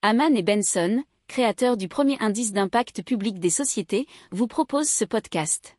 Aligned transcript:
Haman 0.00 0.36
et 0.36 0.44
Benson, 0.44 1.02
créateurs 1.26 1.76
du 1.76 1.88
premier 1.88 2.16
indice 2.20 2.52
d'impact 2.52 3.02
public 3.02 3.40
des 3.40 3.50
sociétés, 3.50 4.06
vous 4.30 4.46
proposent 4.46 4.88
ce 4.88 5.04
podcast. 5.04 5.76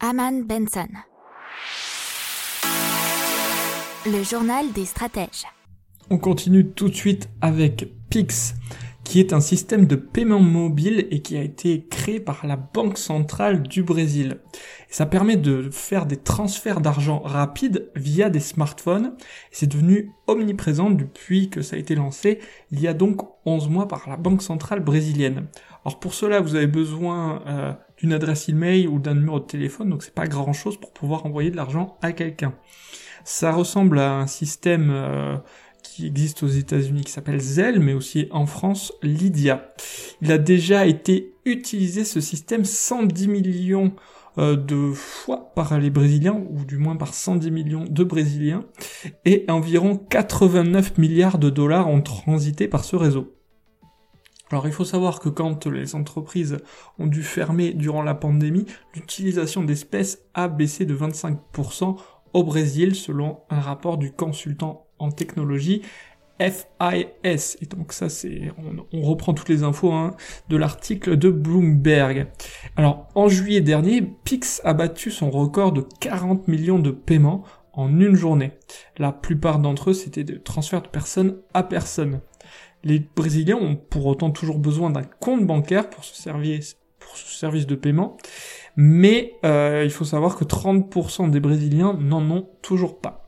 Haman 0.00 0.44
Benson. 0.44 0.88
Le 4.06 4.22
journal 4.22 4.72
des 4.72 4.86
stratèges. 4.86 5.44
On 6.08 6.16
continue 6.16 6.70
tout 6.70 6.88
de 6.88 6.94
suite 6.94 7.28
avec 7.42 7.90
Pix, 8.08 8.54
qui 9.04 9.20
est 9.20 9.32
un 9.32 9.40
système 9.40 9.86
de 9.86 9.96
paiement 9.96 10.40
mobile 10.40 11.06
et 11.10 11.22
qui 11.22 11.36
a 11.36 11.42
été 11.42 11.86
créé 11.88 12.20
par 12.20 12.46
la 12.46 12.56
Banque 12.56 12.98
centrale 12.98 13.62
du 13.62 13.82
Brésil. 13.82 14.40
ça 14.90 15.06
permet 15.06 15.36
de 15.36 15.70
faire 15.70 16.06
des 16.06 16.16
transferts 16.16 16.80
d'argent 16.80 17.20
rapides 17.20 17.90
via 17.94 18.30
des 18.30 18.40
smartphones. 18.40 19.14
C'est 19.50 19.66
devenu 19.66 20.12
omniprésent 20.26 20.90
depuis 20.90 21.50
que 21.50 21.62
ça 21.62 21.76
a 21.76 21.78
été 21.78 21.94
lancé 21.94 22.38
il 22.70 22.80
y 22.80 22.88
a 22.88 22.94
donc 22.94 23.22
11 23.46 23.68
mois 23.68 23.88
par 23.88 24.08
la 24.08 24.16
Banque 24.16 24.42
centrale 24.42 24.80
brésilienne. 24.80 25.46
Alors 25.84 26.00
pour 26.00 26.14
cela, 26.14 26.40
vous 26.40 26.54
avez 26.54 26.66
besoin 26.66 27.42
euh, 27.46 27.72
d'une 27.96 28.12
adresse 28.12 28.48
email 28.48 28.86
ou 28.86 28.98
d'un 28.98 29.14
numéro 29.14 29.40
de 29.40 29.46
téléphone, 29.46 29.90
donc 29.90 30.02
c'est 30.02 30.14
pas 30.14 30.26
grand 30.26 30.52
chose 30.52 30.78
pour 30.78 30.92
pouvoir 30.92 31.24
envoyer 31.24 31.50
de 31.50 31.56
l'argent 31.56 31.96
à 32.02 32.12
quelqu'un. 32.12 32.54
Ça 33.24 33.52
ressemble 33.52 33.98
à 33.98 34.14
un 34.14 34.26
système 34.26 34.90
euh, 34.90 35.36
existe 36.06 36.42
aux 36.42 36.48
États-Unis 36.48 37.02
qui 37.02 37.12
s'appelle 37.12 37.40
Zelle, 37.40 37.80
mais 37.80 37.94
aussi 37.94 38.28
en 38.30 38.46
France 38.46 38.92
Lydia. 39.02 39.68
Il 40.22 40.32
a 40.32 40.38
déjà 40.38 40.86
été 40.86 41.34
utilisé 41.44 42.04
ce 42.04 42.20
système 42.20 42.64
110 42.64 43.28
millions 43.28 43.92
euh, 44.38 44.56
de 44.56 44.92
fois 44.92 45.52
par 45.54 45.78
les 45.78 45.90
Brésiliens, 45.90 46.40
ou 46.50 46.64
du 46.64 46.76
moins 46.76 46.96
par 46.96 47.14
110 47.14 47.50
millions 47.50 47.84
de 47.88 48.04
Brésiliens, 48.04 48.64
et 49.24 49.44
environ 49.48 49.96
89 49.96 50.98
milliards 50.98 51.38
de 51.38 51.50
dollars 51.50 51.88
ont 51.88 52.02
transité 52.02 52.68
par 52.68 52.84
ce 52.84 52.96
réseau. 52.96 53.34
Alors 54.50 54.66
il 54.66 54.72
faut 54.72 54.84
savoir 54.84 55.20
que 55.20 55.28
quand 55.28 55.66
les 55.66 55.94
entreprises 55.94 56.58
ont 56.98 57.06
dû 57.06 57.22
fermer 57.22 57.74
durant 57.74 58.02
la 58.02 58.14
pandémie, 58.14 58.64
l'utilisation 58.94 59.62
d'espèces 59.62 60.22
a 60.34 60.48
baissé 60.48 60.86
de 60.86 60.96
25% 60.96 61.96
au 62.32 62.44
Brésil 62.44 62.94
selon 62.94 63.40
un 63.50 63.60
rapport 63.60 63.98
du 63.98 64.12
consultant 64.12 64.87
en 64.98 65.10
technologie 65.10 65.82
FIS. 66.40 67.56
Et 67.60 67.66
donc 67.66 67.92
ça 67.92 68.08
c'est, 68.08 68.52
on, 68.92 69.02
reprend 69.02 69.34
toutes 69.34 69.48
les 69.48 69.62
infos 69.62 69.92
hein, 69.92 70.14
de 70.48 70.56
l'article 70.56 71.16
de 71.16 71.30
Bloomberg. 71.30 72.28
Alors 72.76 73.08
en 73.14 73.28
juillet 73.28 73.60
dernier, 73.60 74.02
Pix 74.02 74.60
a 74.64 74.74
battu 74.74 75.10
son 75.10 75.30
record 75.30 75.72
de 75.72 75.84
40 76.00 76.48
millions 76.48 76.78
de 76.78 76.90
paiements 76.90 77.44
en 77.72 78.00
une 78.00 78.14
journée. 78.14 78.52
La 78.98 79.12
plupart 79.12 79.58
d'entre 79.58 79.90
eux 79.90 79.94
c'était 79.94 80.24
des 80.24 80.40
transferts 80.40 80.82
de 80.82 80.88
personne 80.88 81.38
à 81.54 81.62
personne. 81.62 82.20
Les 82.84 83.00
Brésiliens 83.00 83.56
ont 83.56 83.74
pour 83.74 84.06
autant 84.06 84.30
toujours 84.30 84.58
besoin 84.58 84.90
d'un 84.90 85.02
compte 85.02 85.44
bancaire 85.44 85.90
pour 85.90 86.04
ce 86.04 86.14
service, 86.14 86.76
pour 87.00 87.16
ce 87.16 87.36
service 87.36 87.66
de 87.66 87.74
paiement, 87.74 88.16
mais 88.76 89.34
euh, 89.44 89.82
il 89.84 89.90
faut 89.90 90.04
savoir 90.04 90.36
que 90.36 90.44
30% 90.44 91.30
des 91.30 91.40
Brésiliens 91.40 91.94
n'en 91.94 92.22
ont 92.30 92.48
toujours 92.62 93.00
pas. 93.00 93.27